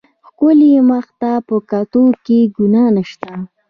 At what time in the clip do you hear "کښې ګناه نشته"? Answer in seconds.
2.25-3.31